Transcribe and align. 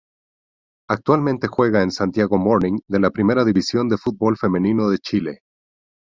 Actualmente 0.89 1.45
juega 1.47 1.83
en 1.83 1.91
Santiago 1.91 2.39
Morning 2.39 2.79
de 2.87 2.99
la 2.99 3.11
Primera 3.11 3.45
División 3.45 3.87
de 3.87 3.99
fútbol 3.99 4.35
femenino 4.35 4.89
de 4.89 4.97
Chile. 4.97 5.41